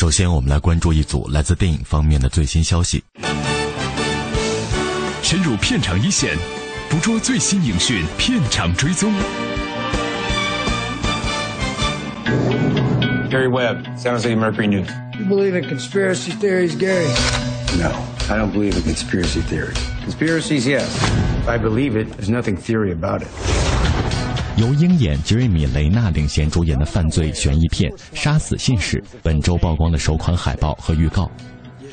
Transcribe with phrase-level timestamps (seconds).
[0.00, 3.04] 首先，我们来关注一组来自电影方面的最新消息。
[5.22, 6.38] 深入片场一线，
[6.88, 9.12] 捕捉最新影讯，片场追踪。
[13.28, 14.88] Gary Webb, San Jose Mercury News.
[15.18, 17.04] You believe in conspiracy theories, Gary?
[17.78, 17.92] No,
[18.30, 19.76] I don't believe in conspiracy theories.
[20.04, 20.88] Conspiracies, yes.
[21.42, 23.28] If I believe it, there's nothing theory about it.
[24.60, 31.30] 由鹰眼杰瑞米·雷纳领衔主演的犯罪悬疑片《杀死信使》本周曝光了首款海报和预告。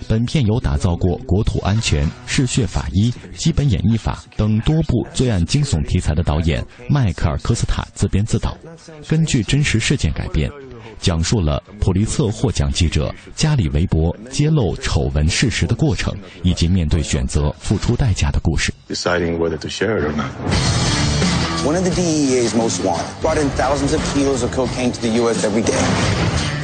[0.05, 8.58] 本片由打造过《国土安全》《嗜血法医》《基本演绎法》等多部罪案惊悚题材的导演迈克尔·科斯塔自编自导，
[9.08, 10.52] 根据真实事件改编，
[11.00, 16.13] 讲述了普利策获奖记者加里·韦伯揭露丑闻事实的过程，
[16.44, 18.73] 以及面对选择付出代价的故事。
[18.89, 21.36] deciding whether to share it or not.
[21.64, 25.08] One of the DEA's most wanted brought in thousands of kilos of cocaine to the
[25.22, 25.44] U.S.
[25.44, 25.78] every day.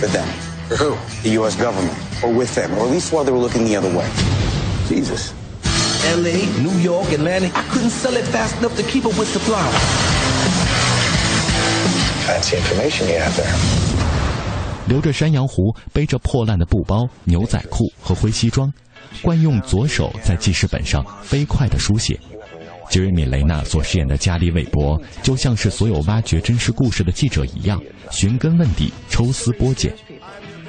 [0.00, 0.27] For them.
[0.69, 0.97] For who?
[1.22, 1.55] The U.S.
[1.55, 1.97] government.
[2.22, 2.72] Or with them.
[2.78, 4.08] Or at least while they were looking the other way.
[4.88, 5.33] Jesus.
[6.16, 7.47] LA, New York, Atlanta.
[7.55, 9.62] I couldn't sell it fast enough to keep up with supply.
[12.27, 13.55] Fancy information you have there.
[14.86, 18.72] 留着山羊胡，背着破烂的布包、牛仔裤和灰西装，
[19.22, 22.19] 惯用左手在记事本上飞快地书写。
[22.94, 29.91] 杰瑞米·雷纳所饰演的加里·韦伯，就像是所有挖掘真实故事的记者一样，寻根问底、抽丝剥茧。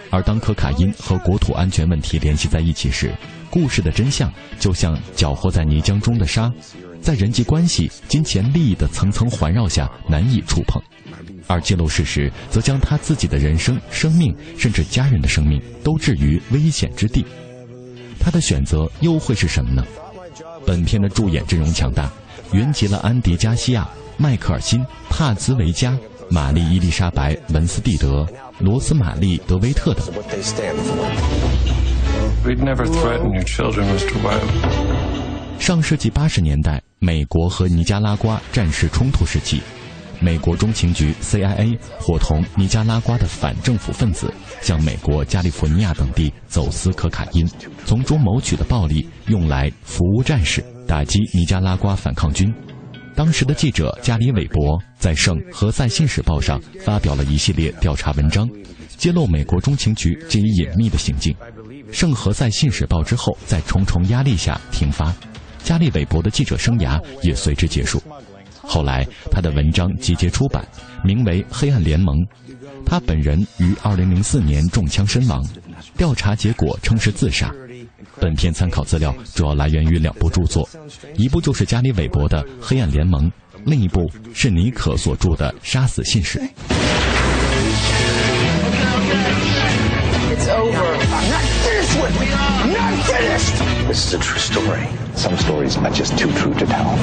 [0.08, 3.12] 而当可卡因和国土安全问题联系在一起时，
[3.50, 6.50] 故事的真相就像搅和在泥浆中的沙，
[6.98, 10.82] 在人际关系、金钱、利益的层层环绕下难以触碰。
[11.46, 17.22] 而揭露事实，则将他自己的人生、生命，甚至家人的生命，都置于危险之地。
[18.18, 19.84] 他的选择又会是什么呢？
[20.66, 22.10] 本片的助演阵容强大，
[22.52, 25.96] 云集了安迪·加西亚、迈克尔·辛、帕兹维加、
[26.30, 28.26] 玛丽·伊丽莎白·文斯蒂德、
[28.58, 30.04] 罗斯玛丽·德威特等。
[35.58, 39.60] 上世纪八十年代，美国和尼加拉瓜战事冲突时期，
[40.20, 44.32] 美国中情局 CIA 伙同尼加拉瓜的反政府分子，
[44.64, 47.46] 向美国加利福尼亚等地走私可卡因，
[47.84, 52.50] 从中谋取的暴利用来服务战士，打击尼加拉瓜反抗军。
[53.14, 58.48] 当时的记者加里·韦伯在《圣何塞信使报》上发表了一系列调查文章，
[58.96, 61.30] 揭露美国中情局这一隐秘的行径。
[61.92, 65.14] 《圣何塞信使报》之后，在重重压力下停发，
[65.62, 68.02] 加里·韦伯的记者生涯也随之结束。
[68.62, 70.66] 后来，他的文章集结出版，
[71.04, 72.16] 名为《黑暗联盟》。
[72.86, 75.44] 他本人于2004年中枪身亡，
[75.96, 77.52] 调查结果称是自杀。
[78.20, 80.68] 本片参考资料主要来源于两部著作，
[81.16, 83.28] 一部就是加里·韦伯的《黑暗联盟》，
[83.64, 86.38] 另一部是尼可所著的《杀死信使》。
[90.30, 90.96] It's over.
[91.30, 92.26] Not finished with me.
[92.72, 93.54] Not finished.
[93.86, 94.88] This is a true story.
[95.14, 96.98] Some stories are just too true to tell.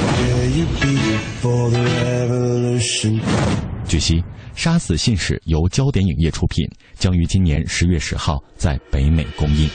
[3.92, 4.22] 据悉，
[4.56, 6.66] 《杀死信使》由焦点影业出品，
[6.96, 9.70] 将于今年十月十号在北美公映。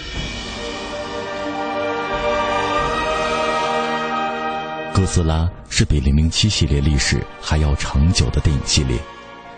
[4.94, 8.98] 哥斯拉是比《零零七》系列历史还要长久的电影系列，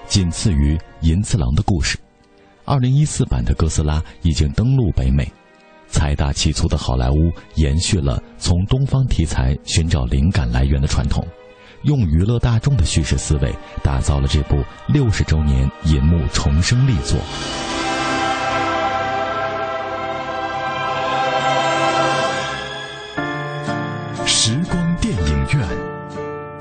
[0.08, 1.96] 仅次于《银次郎的故事》。
[2.64, 5.32] 二零一四版的哥斯拉已经登陆北美，
[5.86, 11.24] 财大气粗的好莱坞延续了从东方题材寻找灵感来源的传统，
[11.82, 17.18] 用娱乐大众的叙事思维，打造了这部六十周年银幕重生力作。
[24.26, 25.68] 时光电影院，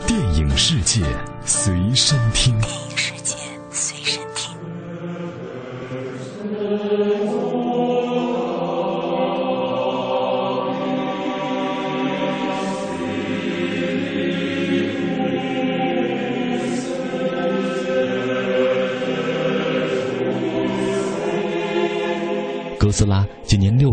[0.06, 1.01] 电影世界
[1.45, 2.59] 随身听。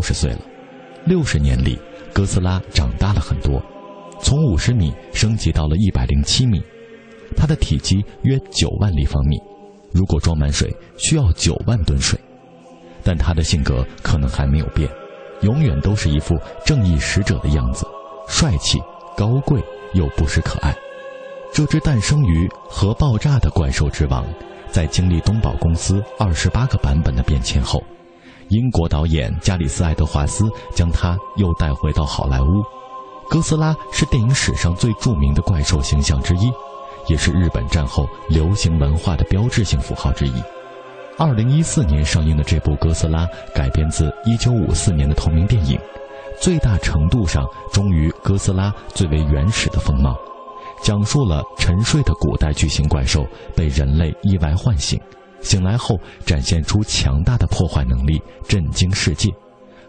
[0.05, 0.41] 十岁了，
[1.07, 1.79] 六十年里，
[2.13, 3.63] 哥斯拉长大了很多，
[4.21, 6.63] 从五十米升级到了一百零七米，
[7.35, 9.39] 它的体积约九万立方米，
[9.95, 12.21] 如果装满水，需要九万吨水。
[13.03, 14.91] 但他的性格可能还没有变，
[15.41, 16.35] 永远都是一副
[16.67, 17.87] 正义使者的样子，
[18.29, 18.79] 帅气、
[19.17, 19.63] 高贵
[19.95, 20.75] 又不失可爱。
[21.53, 24.27] 这只诞生于核爆炸的怪兽之王，
[24.71, 27.83] 在经历东宝公司二十八个版本的变迁后，
[28.49, 30.45] 英国导演加里斯·爱德华斯
[30.75, 32.63] 将他又带回到好莱坞。
[33.29, 36.53] 哥斯拉是电影史上最著名的怪兽形象之一，
[37.09, 40.43] 也是日本战后流行文化的标志性符号之一。
[41.17, 43.25] 二零一四年上映的这部《哥斯拉》
[43.55, 45.81] 改编自一九五四年的同名电影，
[46.41, 50.17] 最大程度上忠于哥斯拉最为原始的风貌。
[50.83, 53.27] 讲述了沉睡的古代巨型怪兽
[53.57, 55.01] 被人类意外唤醒，
[55.45, 59.31] 醒来后展现出强大的破坏能力，震惊世界。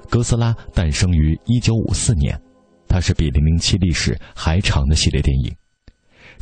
[0.10, 2.40] 哥斯拉诞生于1954年，
[2.88, 5.56] 它是比《零零七》历史还长的系列电影。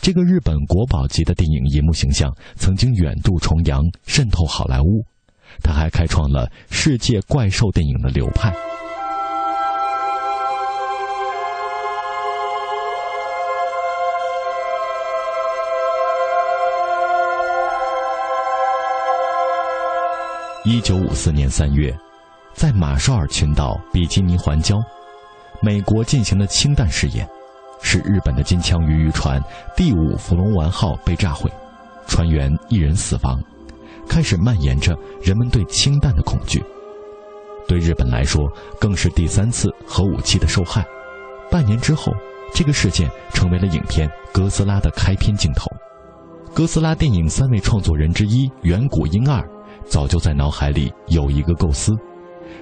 [0.02, 5.06] 这个日本国宝级的电影银幕形象曾经远渡重洋，渗透好莱坞。
[5.62, 8.52] 它还开创了世界怪兽电影的流派。
[20.66, 21.94] 一九五四年三月，
[22.54, 24.82] 在马绍尔群岛比基尼环礁，
[25.62, 27.28] 美国进行了氢弹试验，
[27.82, 29.44] 使日本的金枪鱼渔船
[29.76, 31.52] “第五福龙丸号”被炸毁，
[32.08, 33.38] 船员一人死亡，
[34.08, 36.64] 开始蔓延着人们对氢弹的恐惧。
[37.68, 38.50] 对日本来说，
[38.80, 40.86] 更是第三次核武器的受害。
[41.52, 42.14] 半年之后，
[42.54, 45.70] 这个事件成为了影片《哥斯拉》的开篇镜头。
[46.54, 49.46] 哥斯拉电影三位创作人之一远古婴二。
[49.88, 51.94] 早就在脑海里有一个构思，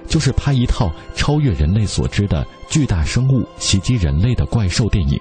[0.06, 5.20] 就是拍一套超越人类所知的巨大生物袭击人类的怪兽电影，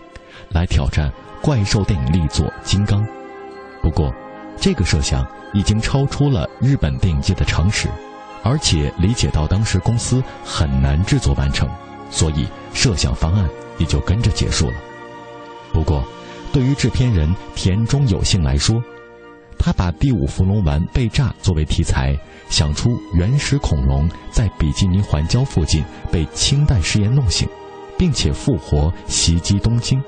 [0.49, 1.11] 来挑战
[1.41, 3.03] 怪兽电影力作《金刚》。
[3.81, 4.13] 不过，
[4.57, 7.87] 这个设想已经超出了日本电影界的常识，
[8.43, 11.69] 而且理解到当时公司很难制作完成，
[12.09, 14.73] 所以设想方案也就跟着结束了。
[15.73, 16.03] 不过，
[16.53, 18.83] 对于制片人田中有幸来说，
[19.63, 22.17] 他把第五伏龙丸被炸作为题材，
[22.49, 27.47] 想出原始恐龙在比基尼环礁附近被氢弹试验弄醒，
[27.95, 30.01] 并且复活袭击东京。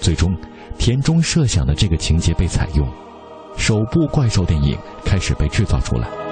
[0.00, 0.36] 最终，
[0.78, 2.88] 田中设想的这个情节被采用，
[3.56, 6.27] 首部怪兽电影开始被制造出来。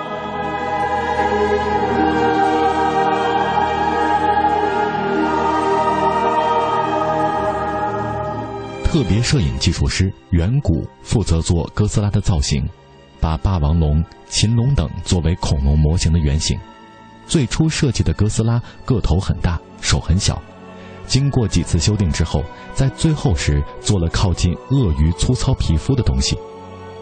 [8.96, 12.66] 特别摄影技术师远古负责做哥斯拉的造型，
[13.20, 16.58] 把霸王龙、禽龙等作为恐龙模型的原型。
[17.26, 20.40] 最初设计的哥斯拉个头很大，手很小。
[21.06, 26.34] 经过几次修订之后，在最后时做了靠近鳄鱼粗糙皮肤的东西，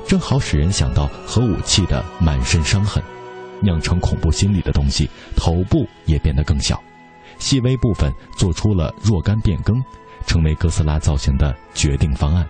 [0.05, 3.01] 正好使人想到核武器的满身伤痕。
[3.63, 6.83] 酿成恐怖心理的东西，头部也变得更小，
[7.39, 9.81] 细微部分做出了若干变更。
[10.27, 12.47] 成为哥斯拉造型的决定方案。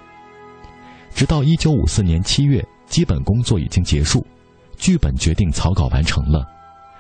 [1.15, 4.27] 直到一九五四年七月，基本工作已经结束，
[4.77, 6.45] 剧本决定草稿完成了。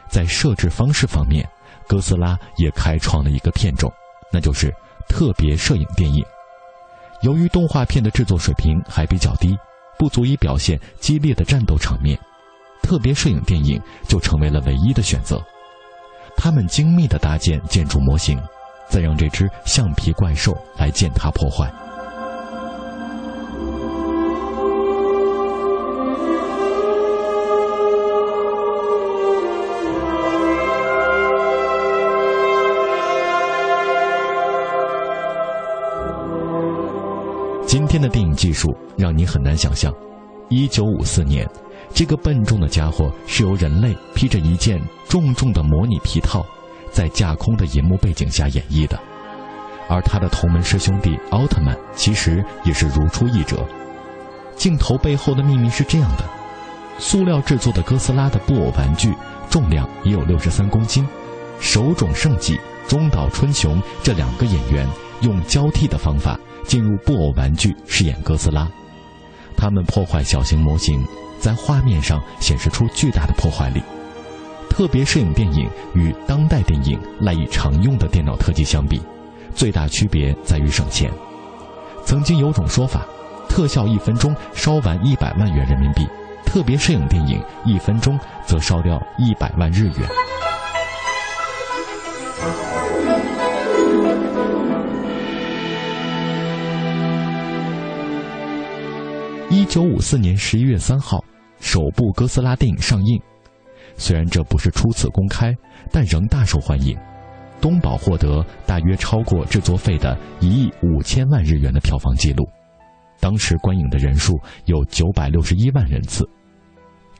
[0.09, 1.49] 在设置方式方面，
[1.89, 3.93] 哥斯拉也开创了一个片种，
[4.33, 4.73] 那就是
[5.09, 6.25] 特别摄影电影。
[7.23, 9.57] 由于动画片的制作水平还比较低，
[9.99, 12.19] 不足以表现激烈的战斗场面，
[12.83, 15.43] 特别摄影电影就成为了唯一的选择。
[16.37, 18.39] 他们精密地搭建建筑模型。
[18.89, 21.71] 再让这只橡皮怪兽来践踏破坏。
[37.67, 39.93] 今天的电影技术让你很难想象，
[40.49, 41.49] 一九五四年，
[41.93, 46.45] 这个笨重的家伙是由人类披着一件重重的模拟皮套。
[46.95, 48.97] 在架空的银幕背景下演绎的，
[49.89, 53.67] 而他的同门师兄弟奥特曼其实也是如出一辙。
[54.55, 56.25] 镜头背后的秘密是这样的：
[57.01, 59.13] 塑料制作的哥斯拉的布偶玩具
[59.51, 61.05] 重量也有六十三公斤。
[61.59, 64.87] 手冢圣纪、中岛春雄这两个演员
[65.23, 68.69] 用交替的方法进入布偶玩具饰演哥斯拉，
[69.57, 71.05] 他们破坏小型模型，
[71.41, 73.83] 在画面上显示出巨大的破坏力。
[74.75, 79.01] 特别摄影电影与当代电影赖以常用的电脑特技相比，
[79.55, 81.09] 最大区别在于省钱。
[82.05, 83.07] 曾经有种说法，
[83.49, 86.05] 特效一分钟烧完一百万元人民币，
[86.45, 90.09] 特别摄影电影一分钟则烧掉一百万日元。
[99.49, 101.25] 一九五四年十一月三号，
[101.61, 103.23] 首部哥斯拉电影上映。
[103.97, 105.55] 虽然这不是初次公开，
[105.91, 106.97] 但仍大受欢迎。
[107.61, 112.45] 东宝获得大约超过制作费的一亿五千万日元的票房纪录，
[113.21, 116.29] 当时观影的人数有九百六十一万人次。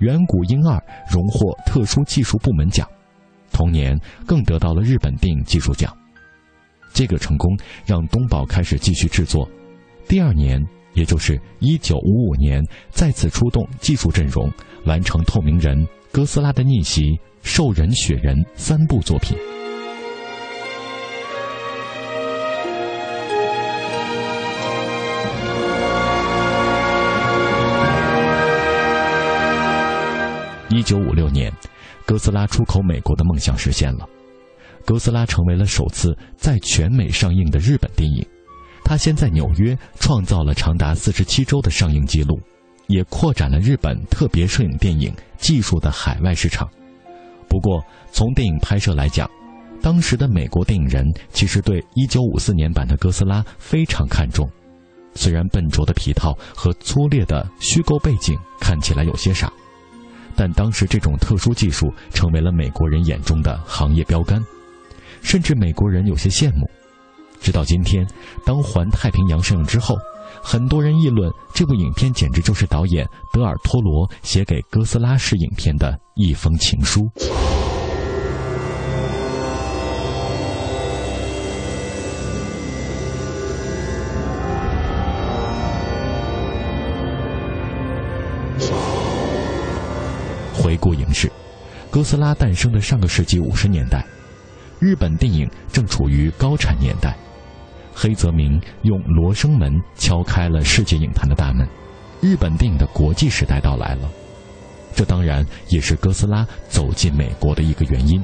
[0.01, 0.77] 远古婴二
[1.11, 2.87] 荣获特殊技术部门奖，
[3.53, 5.97] 同年更得到了日本电影技术奖。
[6.93, 9.49] 这个成功让东宝开始继续制作，
[10.07, 10.63] 第二年，
[10.93, 14.51] 也就是一九五五年，再次出动技术阵容，
[14.85, 15.79] 完成《透明人》
[16.15, 17.03] 《哥斯拉的逆袭》
[17.43, 19.37] 《兽人雪人》三部作品。
[30.71, 31.53] 一九五六年，
[32.07, 34.09] 哥斯拉出口美国的梦想实现了。
[34.87, 38.25] 哥斯拉成为了首次在全美上映的日本电影，
[38.85, 42.39] 它先在纽约创造了长达四十七周的上映记录，
[42.87, 46.69] 也扩展了日本特别摄影电影技术的海外市场。
[47.49, 49.31] 不过，从电影拍摄来讲，
[49.81, 54.49] 当时的美国电影人其实对一九五四年版的哥斯拉非常看重，
[55.15, 59.53] 虽然笨拙的皮套和粗劣的虚构背景看起来有些傻。
[60.37, 64.45] 但当时这种特殊技术成为了美国人眼中的行业标杆，
[65.23, 66.69] 甚至美国人有些羡慕。
[67.41, 68.05] 直到今天，
[68.45, 69.95] 当《环太平洋》上映之后，
[70.47, 77.11] 很多人议论这部影片简直就是导演德尔托罗写给哥斯拉式影片的一封情书。
[90.53, 91.33] 回顾影史，
[91.91, 94.05] 哥斯拉诞生的上个世纪五十年代，
[94.79, 97.17] 日本电影正处于高产年代。
[97.95, 101.67] 黑泽明用《罗生门》敲开了世界影坛的大门，
[102.21, 104.11] 日本电影的国际时代到来了。
[104.95, 108.23] 这当然也是哥斯拉走进美国的一个原因。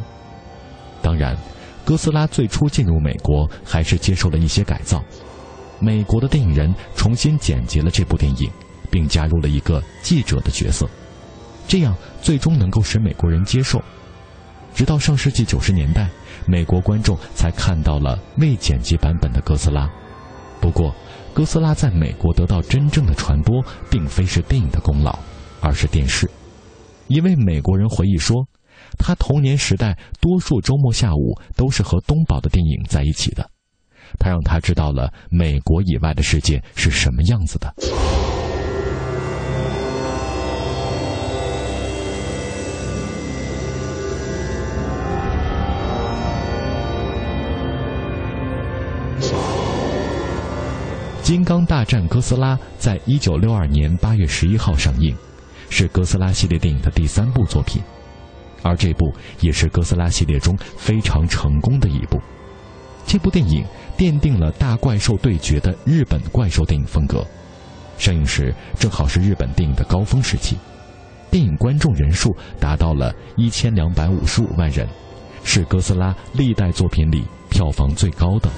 [1.01, 1.37] 当然，
[1.85, 5.03] 哥斯拉最初进入美国还是接受了一些改造。
[5.79, 8.51] 美国的电影人重新剪辑了这部电影，
[8.91, 10.89] 并加入了一个记者的角色。
[11.67, 13.83] 这样最终能够使美国人接受，
[14.75, 16.09] 直到上世纪九十年代，
[16.47, 19.89] 美国观众才看到了未剪辑版本的哥斯拉。
[20.61, 20.95] 不过，
[21.33, 25.19] 哥斯拉在美国得到真正的传播，并非是电影的功劳，
[25.61, 26.31] 而是电视。
[27.07, 28.47] 一位美国人回忆说，
[28.99, 33.49] 他童年时代多数周末下午都是和东宝的电影在一起的，
[34.19, 37.73] 他让他知道了美国以外的世界是什么样子的。
[51.31, 55.17] 《金刚大战哥斯拉》在一九六二年八月十一号上映，
[55.69, 57.81] 是哥斯拉系列电影的第三部作品，
[58.65, 62.21] 而这部也是哥斯拉系列中非常成功的一部。
[63.07, 63.65] 这部电影
[63.97, 67.25] 奠定了大怪兽对决的日本怪兽电影风格。
[67.97, 70.57] 上映时正好是日本电影的高峰时期，
[71.31, 74.85] 电影观众人数达到了一千两百五十五万人，
[75.45, 78.51] 是哥斯拉历代作品里票房最高的。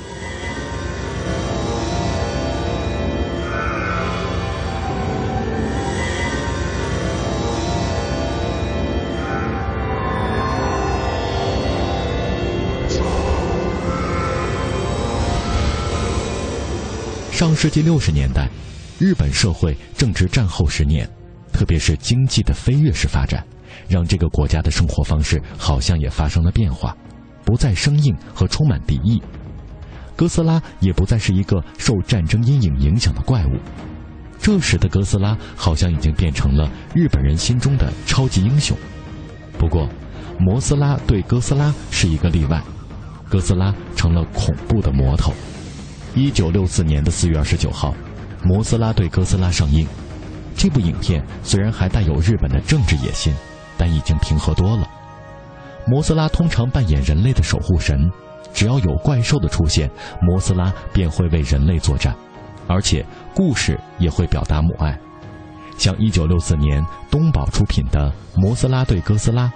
[17.43, 18.49] 上世纪六十年代，
[19.01, 21.11] 日本社会正值战后十年，
[21.53, 23.45] 特别是经济的飞跃式发展，
[23.89, 26.97] 让这个国家的生活方式好像也发生了变化，
[27.45, 29.21] 不再生硬和充满敌意。
[30.15, 33.59] 哥斯拉也不再是一个受战争阴影影响的怪物。
[34.39, 38.77] 这时的哥斯拉好像已经变成了日本人心中的超级英雄。
[39.59, 39.89] 不过，
[40.39, 42.63] 摩斯拉对哥斯拉是一个例外，
[43.29, 45.33] 哥斯拉成了恐怖的魔头。
[46.14, 47.90] 一九六四年的四月二十九号，
[48.47, 49.87] 《摩斯拉对哥斯拉》上映。
[50.54, 53.35] 这部影片虽然还带有日本的政治野心，
[53.78, 54.87] 但已经平和多了。
[55.87, 57.99] 摩斯拉通常扮演人类的守护神，
[58.52, 59.90] 只要有怪兽的出现，
[60.21, 62.14] 摩斯拉便会为人类作战，
[62.66, 63.04] 而且
[63.35, 64.99] 故事也会表达母爱。
[65.78, 69.47] 像一九六四年东宝出品的《摩斯拉对哥斯拉》，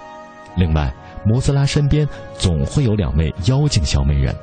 [0.55, 0.91] 另外，
[1.23, 4.35] 摩斯拉身边总会有两位妖精小美人。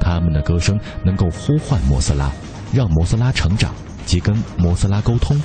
[0.00, 2.30] 他们的歌声能够呼唤摩斯拉，
[2.72, 3.74] 让摩斯拉成长
[4.06, 5.40] 及跟摩斯拉沟通，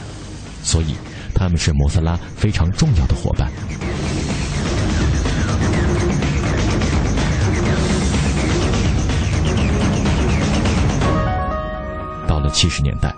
[0.61, 0.95] 所以
[1.33, 3.51] 他们是摩斯拉非常重要的伙伴。
[12.27, 13.13] 到了七十年代，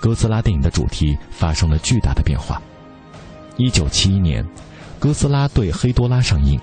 [0.00, 2.60] 哥斯拉电影的主题发生了巨大的变化。
[3.56, 4.46] 一九七一年，
[4.98, 6.60] 哥斯拉对黑多拉》上映。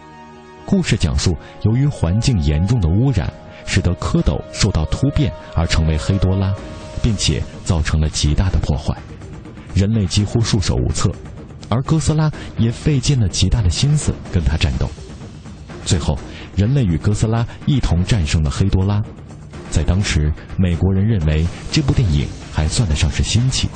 [0.65, 3.31] 故事讲述，由于环境严重的污染，
[3.65, 6.53] 使得蝌蚪受到突变而成为黑多拉，
[7.01, 8.95] 并且造成了极大的破坏，
[9.73, 11.11] 人类几乎束手无策，
[11.69, 14.89] 而哥斯拉也费尽了极大的心思跟他战斗。
[15.85, 16.17] 最后，
[16.55, 19.01] 人类与哥斯拉一同战胜了黑多拉。
[19.69, 23.67] 在当时，美国人认为这部电影还算得上是新奇。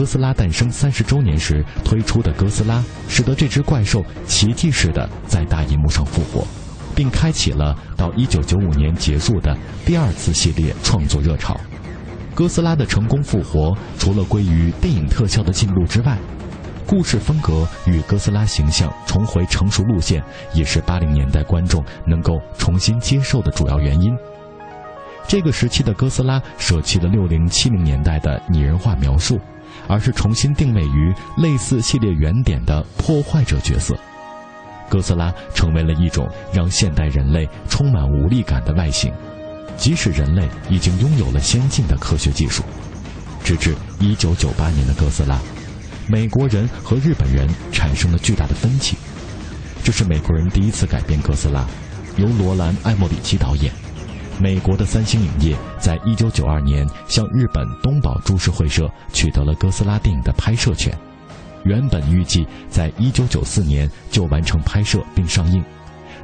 [0.00, 6.42] 哥斯拉诞生三十周年时推出的哥斯拉，使得这只怪兽奇迹似的在大银幕上复活，
[6.96, 9.54] 并开启了到一九九五年结束的
[9.84, 11.54] 第二次系列创作热潮。
[12.34, 16.16] 哥斯拉的成功复活，除了归于电影特效的进步之外，
[16.86, 24.16] 故事风格与哥斯拉形象重回成熟路线，也是八零年代观众能够重新接受的主要原因。
[25.28, 29.38] 这个时期的哥斯拉舍弃了六零七零年代的拟人化描述，
[29.90, 33.98] 而是重新定位于类似系列原点的破坏者角色。
[34.88, 39.12] 哥斯拉成为了一种让现代人类充满无力感的外形，
[39.76, 42.62] 即使人类已经拥有了先进的科学技术。
[43.42, 45.38] 直至一九九八年的哥斯拉，
[46.06, 48.96] 美国人和日本人产生了巨大的分歧。
[49.82, 51.66] 这是美国人第一次改编哥斯拉，
[52.16, 53.72] 由罗兰·艾莫里奇导演。
[54.40, 60.96] 美国的三星影业在一九九二年向日本东宝株式会社取得了哥斯拉电影的拍摄权，
[61.64, 65.62] 原本预计在一九九四年就完成拍摄并上映，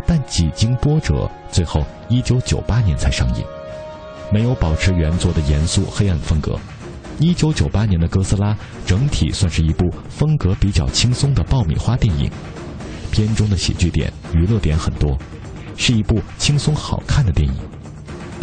[0.06, 3.44] 但几经波折，最后一九九八年才上映。
[4.32, 6.58] 没有保持原作的严肃黑暗风格，
[7.18, 12.30] 一九九八年的哥斯拉整体算是一部风格比较轻松的爆米花电影，
[13.10, 15.18] 片中的喜剧点、娱乐点很多，
[15.76, 17.54] 是一部轻松好看的电影。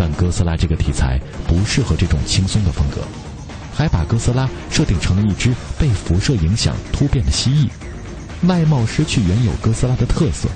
[0.04, 3.00] 但哥斯拉这个题材不适合这种轻松的风格，
[3.74, 7.70] 还把哥斯拉设定成了一只被辐射影响突变的蜥蜴，
[8.46, 10.50] 外貌失去原有哥斯拉的特色，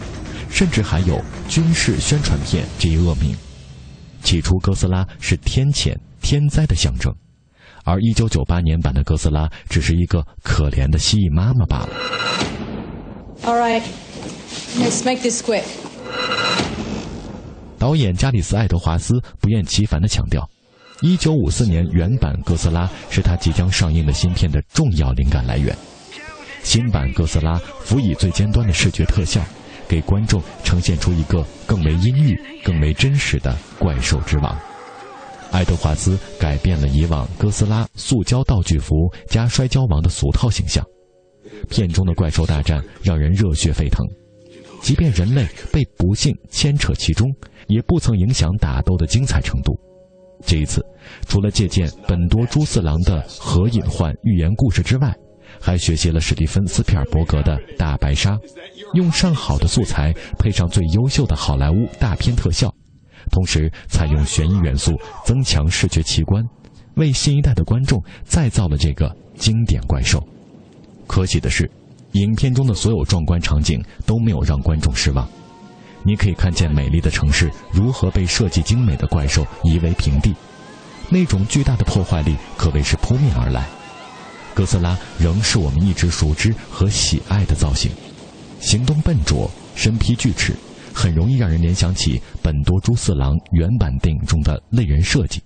[0.50, 3.34] 甚至还有军事宣传片这一恶名。
[4.22, 7.10] 起初，哥斯拉是天谴、天灾的象征，
[7.86, 11.90] 而1998年版的哥斯拉只是一个可怜的蜥蜴妈妈罢了。
[13.46, 13.84] All right,
[14.78, 15.64] let's make this quick.
[17.78, 20.48] 导演加里斯·爱德华斯不厌其烦地强调
[21.02, 25.76] ，1954年原版《哥斯拉》是他即将上映的新片的重要灵感来源。
[26.64, 29.42] 新版《哥斯拉》辅以最尖端的视觉特效，
[29.88, 34.58] 给观众呈现出一个更为阴郁、更为真实的怪兽之王。
[35.52, 38.94] 爱德华兹改变了以往哥斯拉塑胶道具服
[39.30, 40.84] 加摔跤王的俗套形象，
[41.70, 44.06] 片中的怪兽大战让人热血沸腾。
[44.82, 47.28] 即便人类被不幸牵扯其中，
[47.68, 49.78] 也不曾影响打斗的精彩程度。
[50.46, 50.86] 这一次，
[51.28, 55.14] 除了借鉴本多猪四郎的核隐患寓言故事之外，
[55.60, 58.38] 还学习了史蒂芬斯皮尔伯格的大白鲨，
[58.94, 62.74] 用上好的素材配上最优秀的好莱坞大片特效，
[63.32, 64.92] 同时采用悬疑元素
[65.26, 66.44] 增强视觉奇观，
[66.96, 70.24] 为新一代的观众再造了这个经典怪兽。
[71.08, 71.70] 可喜的是。
[72.14, 75.28] 影片中的所有壮观场景都没有让观众失望，
[76.08, 80.34] 你可以看见美丽的城市如何被设计精美的怪兽夷为平地，
[81.10, 83.68] 那种巨大的破坏力可谓是扑面而来。
[84.54, 87.92] 哥斯拉仍是我们一直熟知和喜爱的造型，
[88.62, 90.56] 行动笨拙，身披巨齿，
[90.94, 95.44] 很容易让人联想起本多猪四郎原版电影中的类人设计，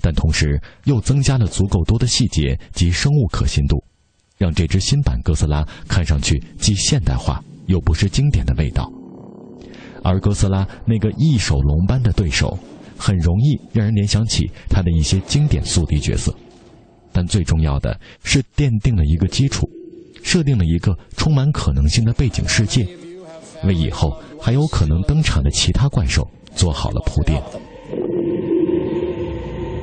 [0.00, 3.82] 但同时又增加了足够多的细节及生物可信度。
[4.38, 8.88] 让这只新版哥斯拉看上去既现代化又不失经典的味道，
[10.02, 12.58] 而哥斯拉那个翼手龙般的对手，
[12.96, 16.34] 很容易让人联想起他的一些经典宿敌角色。
[17.12, 19.68] 但最重要的是奠定了一个基础，
[20.22, 22.86] 设定了一个充满可能性的背景世界，
[23.64, 27.42] 为以后还有可能登场的其他怪兽做好了铺垫。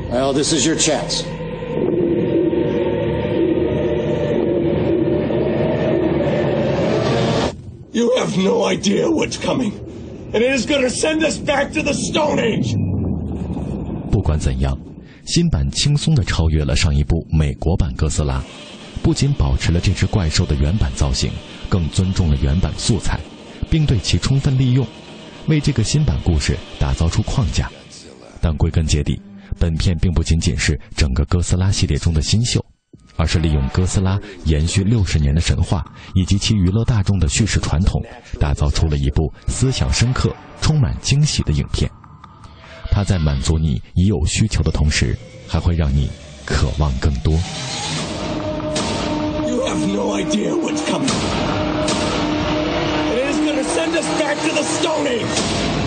[0.09, 1.23] Well, this is your chance.
[7.91, 9.71] You have no idea what's coming,
[10.33, 12.75] and it is going to send us back to the Stone Age.
[14.11, 14.77] 不管怎样，
[15.25, 18.43] 新版轻松地超越了上一部美国版哥斯拉，
[19.03, 21.31] 不仅保持了这只怪兽的原版造型，
[21.69, 23.19] 更尊重了原版素材，
[23.69, 24.85] 并对其充分利用，
[25.47, 27.69] 为这个新版故事打造出框架。
[28.41, 29.19] 但归根结底，
[29.59, 32.63] 本片并不仅仅是整个哥斯拉系列中的新秀。
[33.17, 38.01] 而是利用哥斯拉延续六十年的神话以及其娱乐大众的叙事传统，
[38.39, 41.91] 打造出了一部思想深刻、充满惊喜的影片。
[42.91, 46.09] 它在满足你已有需求的同时，还会让你
[46.45, 47.33] 渴望更多。
[49.45, 51.09] You have no idea what's coming.
[53.13, 55.86] It is gonna send us back to the Stone Age.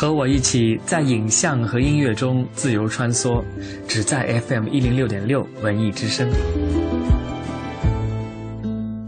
[0.00, 3.42] 和我一起在影像和音乐中自由穿梭，
[3.88, 6.30] 只在 FM 一零六点六文艺之声。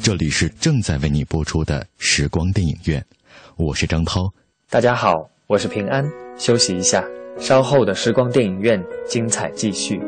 [0.01, 3.07] 这里是正在为你播出的时光电影院，
[3.55, 4.29] 我是张涛。
[4.69, 6.05] 大家好，我是平安。
[6.37, 7.05] 休息一下，
[7.39, 10.01] 稍后的时光电影院精彩继续。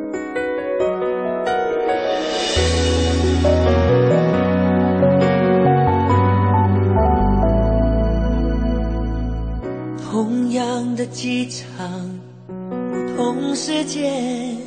[11.22, 14.58] 的机场，不同时间，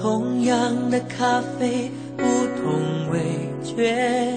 [0.00, 2.24] 同样的咖啡，不
[2.56, 3.20] 同味
[3.62, 4.32] 觉，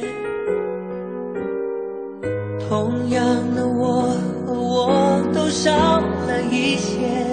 [2.67, 3.23] 同样
[3.55, 4.01] 的我
[4.45, 7.30] 和我都少了一些，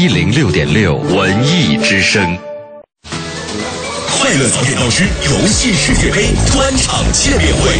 [0.00, 2.24] 一零六点六文艺之声。
[4.08, 7.78] 快乐早点到师游戏世界杯专场见面会，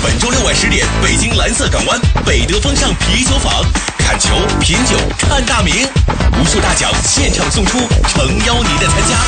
[0.00, 3.64] 本周六晚十点，北京蓝色港湾北德风尚啤酒坊，
[3.98, 4.28] 看球、
[4.60, 5.74] 品酒、看大名，
[6.40, 9.18] 无数大奖现场送出，诚邀您的参加。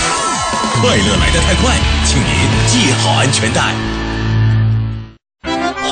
[0.80, 1.74] 快乐来得太快，
[2.06, 3.74] 请您系好安全带。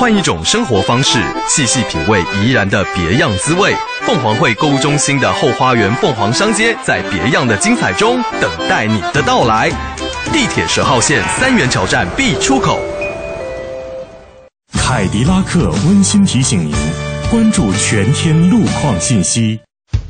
[0.01, 3.71] 换一种生活方式，细细品味怡然的别样滋味。
[4.01, 9.69] 凤凰汇购物中心的后花园凤凰商街，在别样的精彩中等待你的到来。
[10.33, 12.79] 地铁十号线三元桥站 B 出口。
[14.73, 16.73] 凯迪拉克温馨提醒您：
[17.29, 19.59] 关注全天路况信息。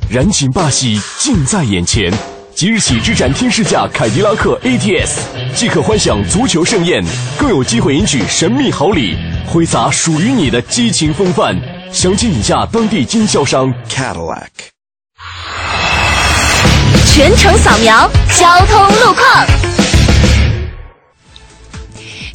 [0.10, 2.10] 燃情霸气近在眼前，
[2.56, 5.18] 即日起至展厅试驾凯迪拉克 ATS，
[5.54, 7.04] 即可欢享足球盛宴，
[7.38, 11.56] 更有机会赢取神秘好礼，挥洒属于你的激情风范。
[11.92, 14.48] 详情以下当地经销商 Cadillac。
[17.06, 19.71] 全程扫描交通路况。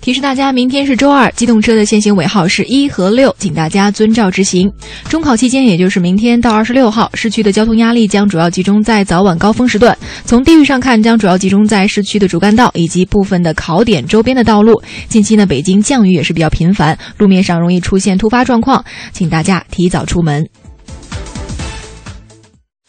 [0.06, 4.70] 提示大家，明天是周二，机动车的限行尾号是一和六，请大家遵照执行。
[5.08, 9.98] 中考期间，也就是明天到二十六号，市区的交通压力将主要集中在早晚高峰时段。
[10.24, 14.80] 从地域上看，将主要集中在市区的主干道以及部分的考点周边的道路。
[15.08, 20.48] 近期呢，北京降雨也是比较频繁，路面上容易出现突发状况，请大家提早出门。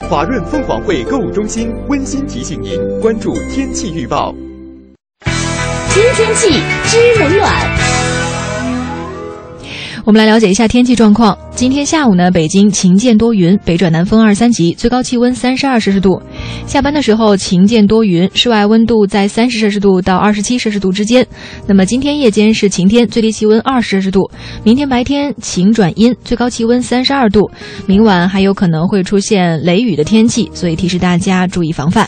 [0.07, 4.35] 华润凤凰汇购物中心温馨提醒您关注天气预报。
[5.97, 6.47] 新天气
[6.85, 7.51] 知冷暖。
[10.05, 11.35] 我们来了解一下天气状况。
[11.55, 16.21] 今天下午呢，北京晴间多云，北转南风二三级，最高气温三十二摄氏度。
[16.67, 21.25] 下班的时候晴间多云，室外温度在三十摄氏度到二十七摄氏度之间。
[21.65, 24.29] 那么今天夜间是晴天，最低气温二十摄氏度。
[24.63, 27.49] 明天白天晴转阴，最高气温三十二度。
[27.87, 32.07] 明晚还有可能会出现雷雨的天气，所以提示大家注意防范。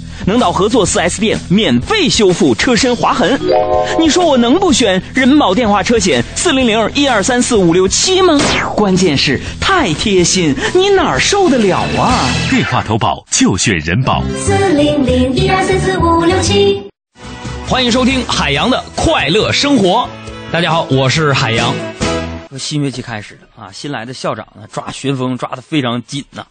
[0.25, 3.39] 能到合作 4S 店免费修复车身划痕，
[3.99, 8.39] 你说我能不选人保电话车险四零零一二三四五六七吗？
[8.75, 12.29] 关键是太贴心，你哪儿受得了啊？
[12.49, 16.81] 电话投保就选人保四零零一二三四五六七。
[17.67, 20.07] 欢迎收听海洋的快乐生活。
[20.51, 21.73] 大家好，我是海洋。
[22.59, 26.45] 新学期开始了啊，新来的校长呢抓学风抓的非常紧呐。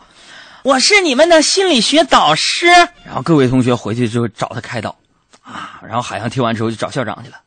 [0.63, 2.67] 我是你们的心理学导师，
[3.05, 4.95] 然后各位同学回去之后找他开导，
[5.43, 7.39] 啊，然后海洋听完之后就找校长去了。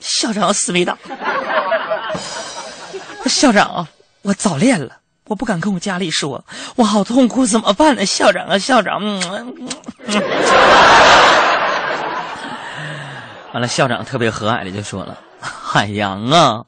[0.00, 0.96] 校长思维导，
[3.26, 3.86] 校长，
[4.22, 6.44] 我早恋了，我不敢跟我家里说，
[6.76, 8.06] 我好痛苦，怎么办呢？
[8.06, 9.54] 校长啊，校长，嗯，
[13.52, 16.64] 完了，校长特别和蔼的就说了：“海洋啊，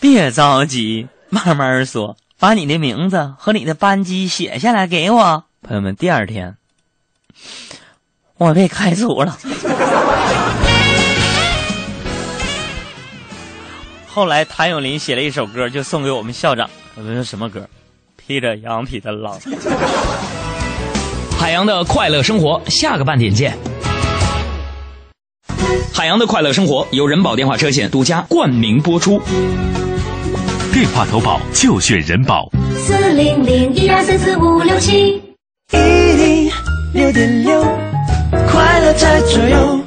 [0.00, 5.96] 别着急，慢慢说。”把你的名字和你的班级写下来给我，朋友们。
[5.96, 6.56] 第二天，
[8.36, 9.36] 我被开除了。
[14.06, 16.70] 后来谭咏麟写了一首歌，就送给我们校长。
[16.94, 17.68] 我们说什么歌？
[18.16, 19.36] 披着羊皮的狼。
[21.36, 23.58] 海洋的快乐生活，下个半点见。
[25.92, 29.20] 海洋的快乐生活由人保电话车险独家冠名播出。
[30.72, 35.22] 电话投保就选人保，四零零一二三四五六七，
[35.72, 36.50] 一零
[36.94, 37.62] 六点六，
[38.48, 39.80] 快乐在左右。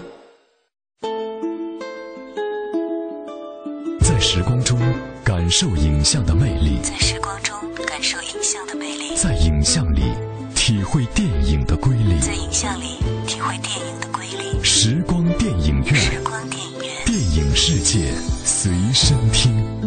[4.01, 4.77] 在时光中
[5.23, 10.01] 感受影像的魅力，在时光中感受影像的魅力，在影像里
[10.55, 14.59] 体会电影的瑰丽，在影像里体会电影的瑰丽。
[14.63, 18.11] 时光电影院，时光电影院，电影世界
[18.43, 19.80] 随身听。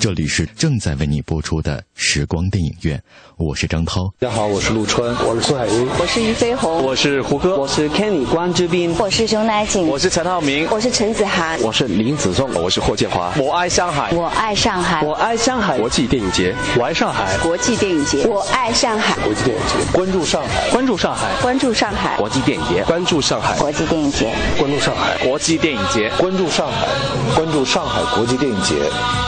[0.00, 3.02] 这里是正在为你播出的时光电影院，
[3.36, 4.08] 我是张涛。
[4.20, 13.32] 大家好，我是陆川，我是苏海英，我是俞飞鸿，我是胡歌，我是 Kenny 关之斌，我是熊乃瑾，我是陈浩民，我是陈子涵，我是林子颂，我是霍建华。
[13.38, 15.76] 我爱上海，我爱上海，我爱上海。
[15.78, 17.36] 国际电影节，我爱上海。
[17.38, 19.16] 国际电影节，我爱上海。
[19.24, 22.16] 国际电影节，关注上海，关注上海，关注上海。
[22.16, 23.58] 国际电影节，关注上海。
[23.58, 25.18] 国际电影节，关注上海。
[25.26, 26.86] 国际电影节，关注上海，
[27.34, 28.00] 关注上海。
[28.14, 28.76] 国际电影节。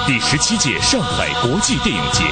[0.06, 2.22] 第十七届上海国际电影节。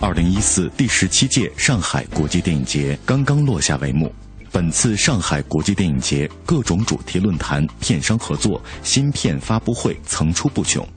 [0.00, 4.14] 二零一四第十七届上海国际电影节刚刚落下帷幕。
[4.52, 10.88] 本次上海国际电影节各种主题论坛片商合作新片发布会层出不穷。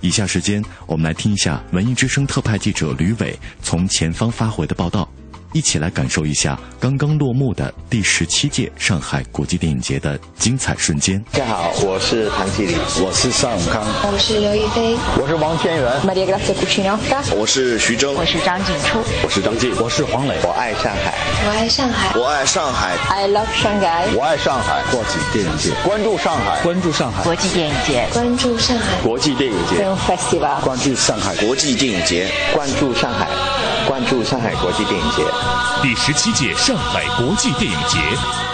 [0.00, 5.06] 以下时间我们来听一下文艺之声特派记者吕伟从前方发回的报道。
[5.52, 11.22] 一起来感受一下刚刚落幕的第十七届上海国际电影节的精彩瞬间。
[11.32, 13.82] 大家好，我是唐继礼，我是尚永康，
[14.12, 21.14] 我是刘亦菲，我是王天元，Maria Grazia Cucinotta，我是徐峥，我是张景初，我是张晋，我是黄磊，我爱上海，
[21.46, 29.88] 我爱上海，我爱上海，I love Shanghai，我爱上海，国际电影节，关注上海，关注上海，国际电影节，关注上海，国际电影节。
[30.06, 33.28] Festival，关注上海，国际电影节，关注上海，
[33.88, 35.22] 关注上海国际电影节，
[35.82, 36.12] 第十。
[36.12, 37.98] 七届上海国际电影节，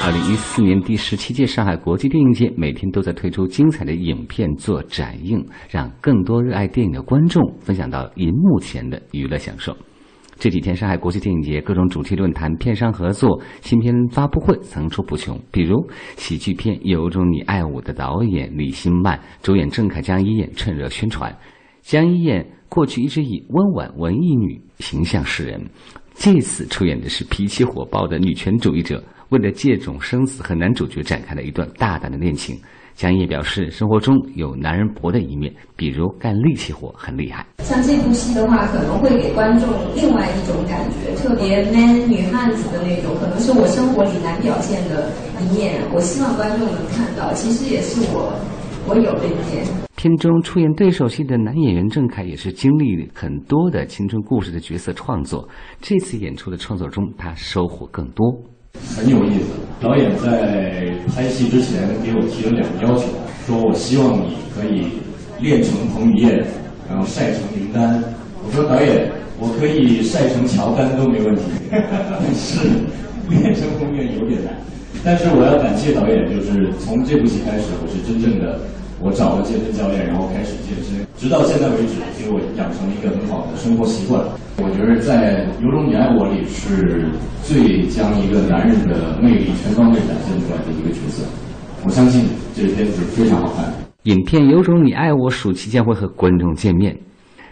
[0.05, 9.77] 二零一四年第十七届上海国际电影节每天都在推出精彩的影片做展映，让更多热爱电影的观众分享到银幕前的娱乐享受。
[10.39, 15.37] 这几天，上海国际电影节各种主题论坛、片商合作、新片发布会层出不穷。
[15.51, 15.85] 比如
[16.17, 21.37] 喜剧片《有种你爱我》的导演李新曼、主演郑恺、江一燕趁热宣传。
[21.83, 25.61] 江一燕过去一直以温婉文艺女形象示人。
[26.17, 32.57] 这次出演的是脾气火爆的女权主义者，为了借种生子和男主角展开了一段大胆的恋情。
[32.95, 37.45] 江烨表示，生活中有男人薄的一面，比如干力气活很厉害。
[37.65, 45.11] 像这部戏的话，可能会给观众另外一种感觉，特别 man 女汉子的那种，可能是我生活里难表现的
[45.41, 45.83] 一面。
[45.93, 48.33] 我希望观众能看到，其实也是我
[48.87, 49.67] 我有这一面。
[49.97, 55.49] 片中出演对手戏的男演员郑恺也是经历很多的青春故事的角色创作。
[55.81, 58.27] 这次演出的创作中，他收获更多。
[58.97, 59.47] 很有意思。
[59.81, 63.07] 导演在拍戏之前给我提了两个要求，
[63.47, 64.89] 说我希望你可以
[65.41, 66.45] 练成彭于晏，
[66.89, 68.03] 然后晒成林丹。
[68.45, 71.43] 我说导演，我可以晒成乔丹都没问题。
[72.35, 72.69] 是
[73.31, 74.55] 练成彭于晏有点难，
[75.05, 78.61] 但是我要感谢导演，就是从这部戏开始，我是真正的。
[79.01, 84.25] 我找了健身教练，然后开始健身，直到现在为止，给我养成了一个很好的生活习惯。
[84.57, 87.11] 我觉得在《有种你爱我》里是
[87.43, 91.27] 最将一个男人的魅力全方位展现出来的一个角色。
[91.85, 93.71] 我相信这个片子非常好看。
[94.05, 96.97] 影片《有种你爱我》暑期将会和观众见面。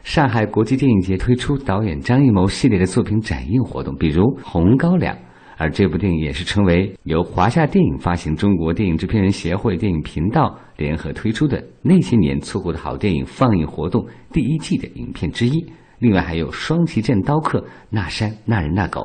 [0.05, 5.15] 上海国际电影节推出导演张艺谋系列的作品展映活动，比如《红高粱》。
[5.57, 15.65] 而这部电影也是成为由华夏电影发行、中国电影制片人协会电影频道联合推出的那些年错过的好电影放映活动第一季的影片之一。
[15.99, 17.61] 另外还有《双旗镇刀客》
[17.91, 19.01] 《那山那人那狗》。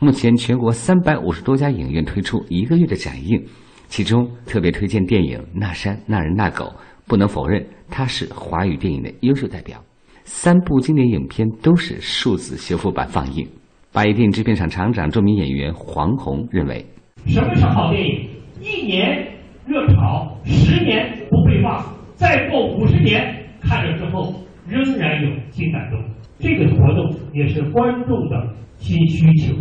[0.00, 3.40] 目前全国三百五十多家影院推出一个月的展映，
[3.88, 6.64] 其中特别推荐电影《那山那人那狗》。
[7.06, 9.84] 不能否认，它是华语电影的优秀代表。
[10.24, 13.46] 三部经典影片都是数字修复版放映。
[13.92, 16.86] 八一电影制片厂厂长、著名演员黄宏认为
[17.26, 18.28] ：“什么是好电影？
[18.60, 19.26] 一年
[19.66, 24.32] 热炒，十年不被忘，再过五十年看了之后
[24.68, 26.00] 仍然有新感动。
[26.38, 29.52] 这个活动也是观众的新需求，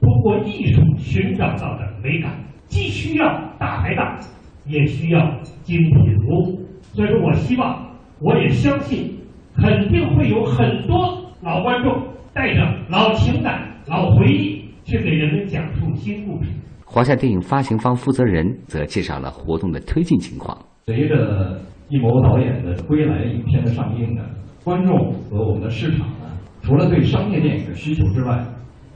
[0.00, 2.32] 通过艺术寻找到的美感，
[2.66, 3.26] 既需要
[3.58, 4.20] 大排档，
[4.66, 5.20] 也需要
[5.64, 6.60] 精品服务。
[6.92, 7.84] 所以说我希望，
[8.20, 9.18] 我也相信，
[9.56, 12.00] 肯定会有很多老观众。”
[12.34, 16.50] 带着老情感、老回忆去给人们讲述新故事。
[16.84, 20.58] 华夏电影发行方负责人则介绍了活动的推进情况。
[20.86, 24.22] 随着易谋导演的《归来》影片的上映呢，
[24.64, 26.26] 观众和我们的市场呢，
[26.60, 28.44] 除了对商业电影的需求之外，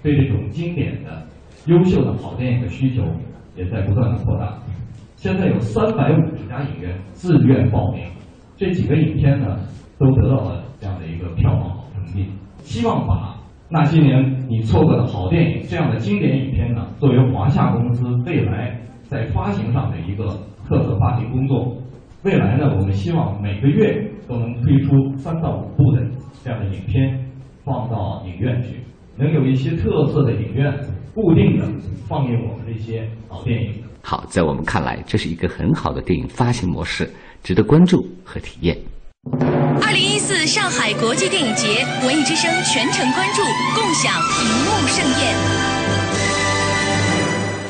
[0.03, 1.25] 对这种经典的、
[1.67, 3.05] 优秀的好电影的需求
[3.55, 4.59] 也在不断的扩大。
[5.15, 8.05] 现在有三百五十家影院自愿报名，
[8.57, 9.61] 这几个影片呢，
[9.97, 12.27] 都得到了这样的一个票房好成绩。
[12.59, 13.28] 希望把
[13.71, 20.25] 那些年你错过的好电影这样的经典影片呢，作为华夏公司未来在发行上的一个
[20.67, 21.77] 特色发行工作。
[22.23, 26.03] 未来呢，我们希望每个月都能推出三到五部的
[26.43, 27.29] 这样的影片
[27.63, 28.81] 放到影院去，
[29.17, 30.73] 能有一些特色的影院
[31.15, 31.67] 固定的
[32.09, 33.71] 放映我们这些好电影。
[34.03, 37.09] 好，在我们看来，这是一个很好的电影发行模式，
[37.43, 38.75] 值得关注和体验。
[39.83, 43.43] 二零一四上海国际电影节，文艺之声全程关注，
[43.75, 45.98] 共享荧幕盛宴。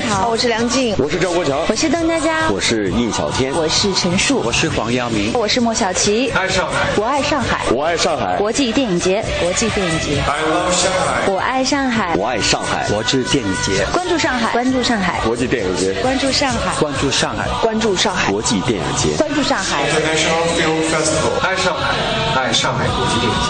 [0.09, 6.31] 好，我是梁静，我是赵国强，我是邓家佳，我是印小天，我是陈数，我是黄耀明，我是莫小琪。
[6.31, 8.35] 爱上海，我爱上海，我爱上海。
[8.37, 12.89] 国际电影节，国际电影节，I love 上海，我爱上海，我爱上海。
[12.89, 19.83] 国际电影节，关注上海，关注上海，国际电影节，关注上海，关注上海，关注上海，国际电影节，关注上海。
[19.83, 23.45] International Film Festival，爱上海，爱上海国际电影节。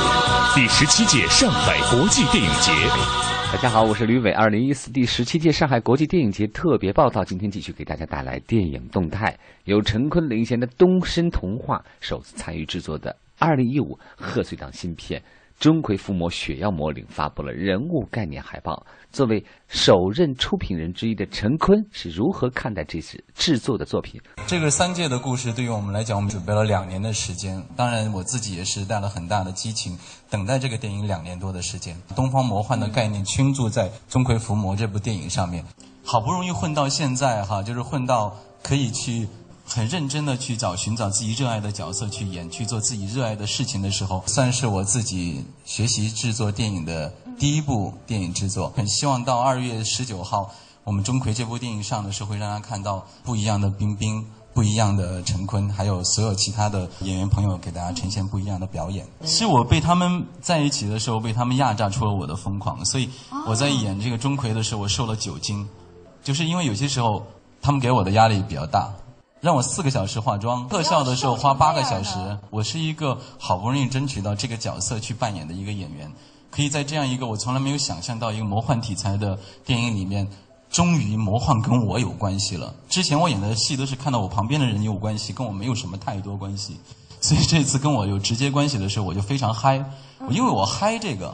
[0.55, 3.38] 第十七届上海国际电影节。
[3.51, 4.31] 大家好，我是吕伟。
[4.31, 9.35] 二零一四第十七届上海国际电影节特别报道，今天继续给大家带来电影动态。
[9.63, 15.19] 由陈坤领衔的东升童话首次参与制作的二零一五贺岁档新片。
[15.59, 18.81] 钟馗伏魔血妖魔灵发布了人物概念海报。
[19.11, 24.21] 作为首任出品人之一的陈坤是如何看待这次制作的作品？
[24.47, 27.61] 这个三界的故事对于我们来讲，我们准备了两年的时间。
[27.75, 29.97] 当然，我自己也是带了很大的激情，
[30.29, 31.93] 等待这个电影两年多的时间。
[32.15, 35.65] 东方魔幻的概念倾注在钟馗伏魔这部电影上面，
[36.05, 38.33] 好不容易混到现在哈，就是混到
[38.63, 39.27] 可以去。
[39.71, 48.73] 很认真的去找寻找自己热爱的角色去演，去做自己热爱的事情的时候，算是我自己学习制作电影的第一部电影制作。
[48.75, 50.49] 很希望到二月十九号，
[50.83, 59.05] 我们钟馗这部电影上的时候，会让他看到不一样的冰冰，不一样的陈坤，还有所有其他的演员朋友给大家呈现不一样的表演。
[59.23, 62.83] 是我被他们在一起的时候，被他们压榨出了我的疯狂。
[62.83, 63.07] 所以
[63.45, 65.69] 我在演这个钟馗的时候，我瘦了九斤，
[66.23, 67.23] 就是因为有些时候
[67.61, 68.91] 他们给我的压力比较大。
[69.41, 72.37] 让我四个小时化妆，特效的时候花八个小时。
[72.49, 76.11] 我是一个好不容易争取到这个角色去扮演的一个演员，
[76.51, 80.27] 可以在这样一个我从来没有想象到一个魔幻题材的电影里面，
[80.69, 82.75] 终于魔幻跟我有关系了。
[82.89, 86.77] 之前我演的戏都是看到我旁边的人有关系，跟我没有什么太多关系。
[87.21, 89.81] 所以这次跟我有直接关系的时候，我就非常嗨。
[90.29, 91.33] 因为我嗨这个，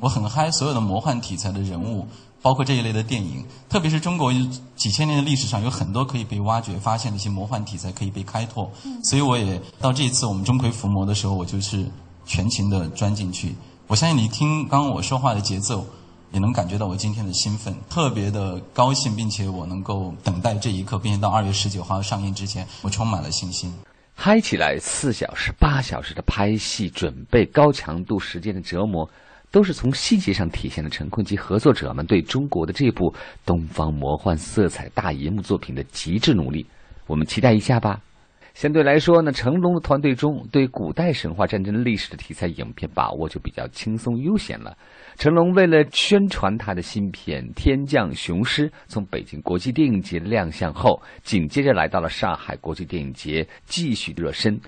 [0.00, 2.08] 我很嗨所有的魔幻题材的人物。
[2.42, 4.32] 包括这一类的电影，特别是中国
[4.74, 8.68] 几千年的历史上有很多可以被挖掘、发现的一些魔幻题材可以被开拓，
[9.04, 11.86] 所以我也到这一次我们钟馗伏魔的时候，我就是
[12.26, 13.54] 全情的钻进去。
[13.86, 15.86] 我相信你听刚刚我说话的节奏，
[16.32, 23.72] 也能感觉到我今天的兴奋，特别的高兴，并且我能够等待这一刻，并且到二月十九号上映之前，我充满了信心。
[24.14, 29.08] 嗨起来，四小时、八小时的拍戏准备，高强度时间的折磨。
[29.52, 33.14] 都是从细节上体现了陈坤及合作者们对中国的这部
[33.46, 36.66] 东方魔幻色彩大银幕作品的极致努力。
[37.06, 38.00] 我们期待一下吧。
[38.54, 44.76] 相对来说呢，成龙的团队中对古代神话战争历史的题材影片把握就比较轻松悠闲了。
[45.16, 54.60] 成龙为了宣传他的新片《天降雄狮》，从北京国际电影节亮相后，紧接着来到了上海国际电影节继续热身。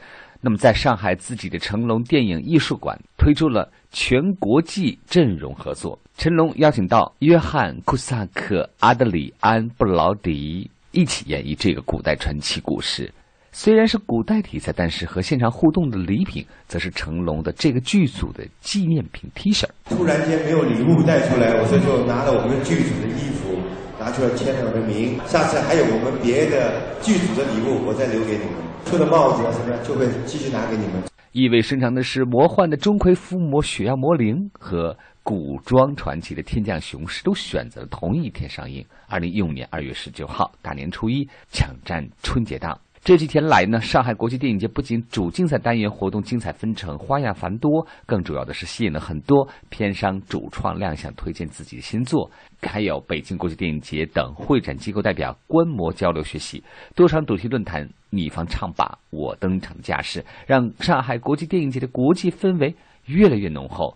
[0.46, 13.10] 那么，在上海自己的成龙电影艺术馆推出了全国际阵容合作，成龙邀请到约翰·库萨克、阿德里安·布劳迪一起演绎这个古代传奇故事。
[13.52, 19.64] 虽然是古代题材，但是和现场互动的礼品，则是成龙的这个剧组的纪念品 T 恤。
[19.88, 23.56] 突然间没有礼物带出来，我这就拿了我们剧组的衣服，
[23.98, 25.18] 拿出来签了我的名。
[25.24, 28.63] 下次还有我们别的剧组的礼物，我再留给你们。
[28.84, 31.02] 出的帽子啊什么，就会继续拿给你们。
[31.32, 42.78] 意味深长的是，魔幻的钟馗伏魔雪妖魔灵和古装传奇的天降雄狮都选择了同一天上映，二零一五年二月十九号，大年初一抢占春节档。
[43.04, 52.30] 这几天来呢，上海国际电影节不仅主竞赛单元活动精彩纷呈、花样繁多，更主要的是吸引了很多片商主创亮相推荐自己的新作，
[52.62, 56.64] 还有北京国际电影节等会展机构代表观摩交流学习。
[56.94, 62.74] 多场主题论坛，你方唱罢我登场的架势，让上海国际电影节的国际氛围
[63.04, 63.94] 越来越浓厚。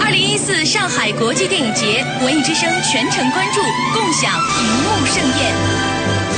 [0.00, 3.60] 二零一四上海国际电影节，文艺之声全程关注，
[3.92, 6.29] 共享荧幕盛宴。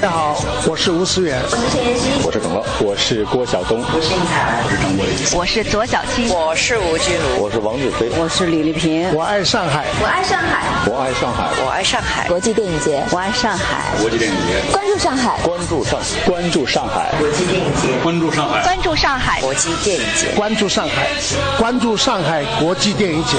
[0.00, 12.26] 大家好，我是吴思远，我是陈妍希，我是耿乐，我是郭晓东，我是应采，我是张国立，我是左小青，我是吴君如，我是王志飞，我是李丽萍，我爱上海，我爱上海，我爱上海，我爱上海。
[12.28, 13.92] 国际电影节，我爱上海。
[14.00, 17.12] 国际电影节，关注上海，关注上，关注上海。
[17.18, 19.40] 国际电影节，关注上海，关注上海。
[19.42, 21.10] 国际电影节，关注上海，
[21.58, 23.36] 关注上海国际电影节。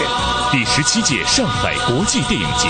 [0.52, 2.68] 第十七届上海国际电影节。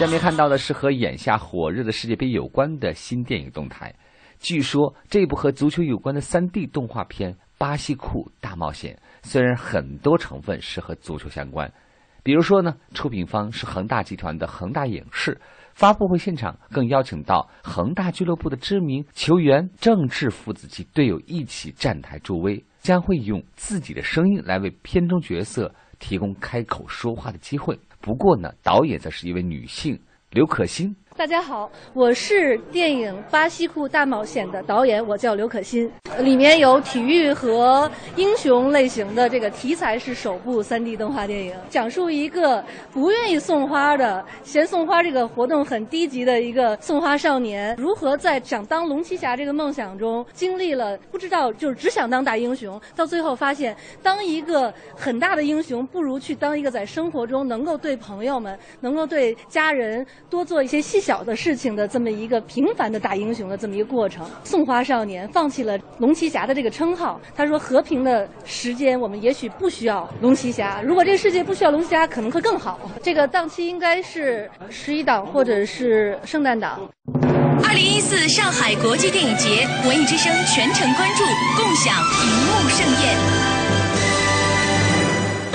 [0.00, 3.94] 下面看到的是和眼下火热的世界杯有关的新电影动态。
[4.38, 11.70] 据说这部和足球有关的 3D 动画片《巴西库大冒险》，虽然很多成分是和足球相关，
[12.22, 15.38] 比如说呢，出品方是恒大集团的恒大影视，
[15.74, 27.78] 发布会现场更邀请到恒大俱乐部的知名球员郑智父子及队友一起站台助威，将会用自己的声音来为片中角色提供开口说话的机会。
[28.00, 35.90] 不过呢，导演则是一位女性刘可欣，大家好，我是电影《巴西库大冒险》的导演，我叫刘可欣。
[36.20, 61.09] 里面有体育和英雄类型的这个题材是首部 3D 动画电影，讲述一个不愿意送花的、嫌送花这个活动很低级的一个送花少年，如何在想当龙骑侠这个梦想中经历了不知道就是只想当大英雄，到最后发现当一个很大的英雄，不如去当一个在生活中能够对朋友们、能够对家人多做一些细小。
[61.10, 67.20] 小的事情的这么一个平凡的大英雄的这么一个过程，送花少年放弃了龙骑侠的这个称号。
[67.34, 70.80] 他说：“和平的时间，我们也许不需要龙骑侠。
[70.84, 76.78] 如果这个世界不需要龙骑侠，可能会更好。”这个档期应该是十一档或者是圣诞档。
[77.64, 81.24] 二零一四上海国际电影节，文艺之声全程关注，
[81.56, 81.92] 共享
[82.22, 84.09] 荧幕盛宴。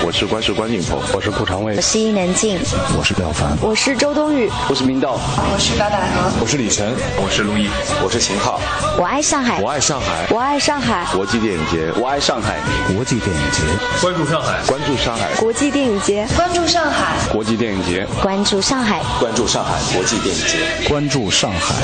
[0.06, 2.56] 我是关世关锦鹏，我是顾长卫，我是伊能静，
[2.96, 5.18] 我是廖凡，我是周冬雨，我是明道，
[5.52, 7.68] 我是高大河，我是李晨，我是陆毅，
[8.00, 8.60] 我是秦昊。
[8.96, 11.04] 我爱上海，我爱上海，我爱上海。
[11.12, 12.60] 国际电影节，我爱上海。
[12.94, 13.62] 国际电影节，
[14.00, 15.34] 关注上海，关注上海。
[15.40, 17.16] 国际电影节，关注上海。
[17.32, 19.72] 国际电影节，关注上海，关注上海。
[19.92, 21.74] 国际电影节，关注上海，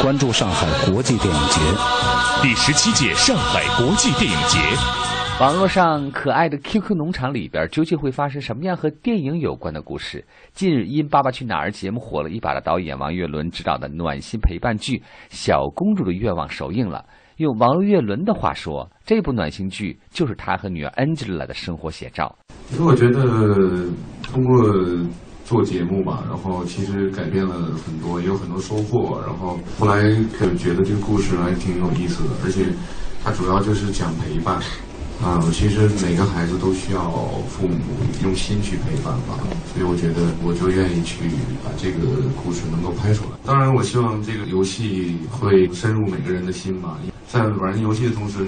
[0.00, 1.60] 关注上海国际电影节。
[2.40, 4.56] 第十七届上海国际电影节。
[5.40, 10.22] 网络上可爱的 QQ 农场里边究竟会发生什么样和电影有关的故事？
[10.52, 14.98] 近日因《爸爸去哪儿》节目火了一把的导演王岳伦执导的暖心陪伴剧
[15.30, 17.06] 《小公主的愿望》首映了。
[17.38, 22.36] 用王岳伦的话说，这部暖心剧就是他和女儿 Angela 的生活写照。
[22.68, 23.24] 其实我觉得
[24.22, 24.62] 通过
[25.46, 29.18] 做节目吧，然后其实改变了很多，也有很多收获。
[29.26, 30.02] 然后后来
[30.38, 32.66] 可觉得这个故事还挺有意思的，而且
[33.24, 34.60] 它主要就是讲陪伴。
[35.22, 37.02] 啊，其实每个孩子都需要
[37.46, 37.76] 父母
[38.22, 39.36] 用心去陪伴吧，
[39.72, 41.28] 所以我觉得我就愿意去
[41.62, 41.98] 把这个
[42.42, 43.30] 故事能够拍出来。
[43.44, 46.96] 当然，我希望这个游戏会深入每个人的心吧，
[47.28, 48.38] 在玩游戏的同时，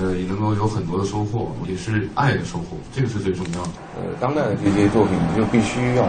[0.00, 3.70] 呃，也能够有很多的收获，也是爱的收获，这个是最重要的。
[4.00, 6.04] 呃，当代的这些作品就必须要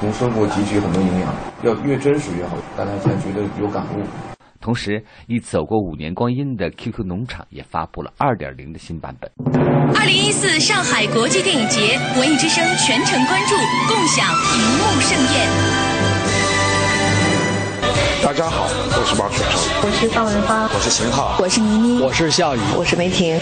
[0.00, 4.35] 从生活汲取很多营养，要越真实越好，大家才觉得有感悟。
[4.66, 9.30] 同时，已走过五年光阴的 QQ 农场也发布了2.0的新版本。
[9.94, 13.54] 二零一四上海国际电影节，文艺之声全程关注，
[13.86, 15.95] 共享荧幕盛宴。
[18.26, 23.38] 大家好，我是马雪成，我是方文芳，我是秦昊，我是倪妮，我是夏雨，我是梅婷。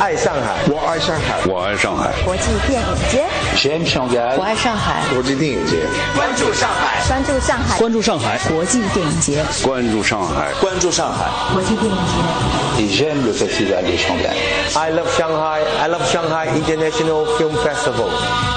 [0.00, 2.14] 爱上海，我爱上海，我爱上海。
[2.24, 3.26] 国际电影节，
[3.58, 5.02] 全上海，我爱上海。
[5.12, 5.76] 国际电影节，
[6.16, 8.38] 关注上海，关注上海，关注上海。
[8.48, 11.28] 国际电影节，关注上海，关注上海。
[11.52, 13.04] 国际电影节。
[13.04, 14.32] J'aime le festival de Shanghai.
[14.76, 15.60] I love Shanghai.
[15.78, 18.08] I love Shanghai International Film Festival.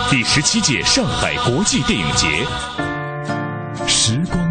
[0.09, 2.47] 第十七届上海国际电影节，
[3.85, 4.50] 时光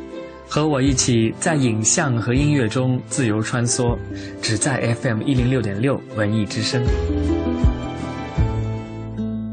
[0.53, 3.97] 和我一起在影像和音乐中自由穿梭，
[4.41, 6.83] 只在 FM 一零六点六文艺之声。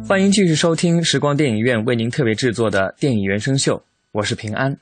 [0.09, 3.81] 欢迎继续收听时光电影院为您特别制作的电影原声秀，
[4.11, 4.77] 我是平安。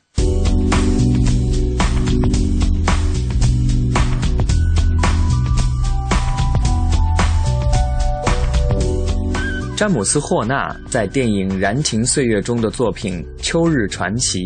[9.76, 14.38] 詹姆斯·霍纳在电影《燃情岁月》中的作品《秋日传奇》，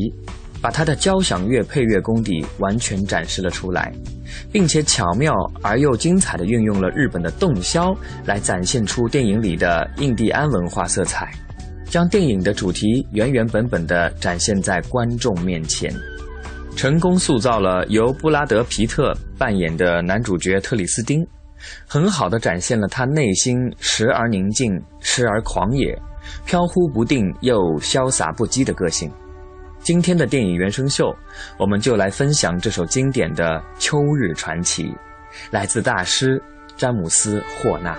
[0.61, 3.93] 把他的交响乐配乐功底完全展示了出来，
[4.53, 5.33] 并且巧妙
[5.63, 11.33] 而又精彩地运用了日本的洞箫来展现出电影里的印第安文化色彩，
[11.87, 15.93] 将电影的主题原原本本地展现在观众面前，
[16.77, 21.27] 成功塑造了由布拉德·皮特扮演的男主角特里斯汀。
[21.87, 25.95] 很好的展现了他内心时而宁静，时而狂野，
[26.47, 29.11] 飘忽不定又潇洒不羁的个性。
[29.91, 31.13] 今天的电影原声秀，
[31.59, 34.85] 我们就来分享这首经典的《秋日传奇》，
[35.51, 36.41] 来自大师
[36.77, 37.99] 詹姆斯·霍纳。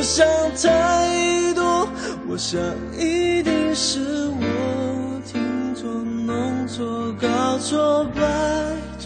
[0.00, 0.26] 不想
[0.56, 1.86] 太多，
[2.26, 2.58] 我想
[2.98, 5.90] 一定是我听错、
[6.24, 8.22] 弄错、搞错，拜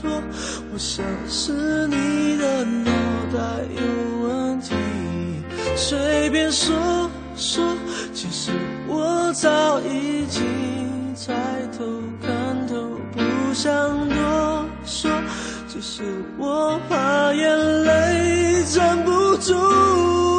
[0.01, 0.09] 托，
[0.73, 2.93] 我想是你的脑
[3.33, 3.41] 袋
[3.75, 4.73] 有问题。
[5.75, 6.73] 随便说
[7.35, 7.77] 说，
[8.13, 8.53] 其实
[8.87, 11.35] 我早已经猜
[11.77, 11.85] 透、
[12.23, 12.77] 看透，
[13.13, 15.11] 不想多说，
[15.67, 16.05] 只是
[16.39, 20.34] 我怕眼泪站不住。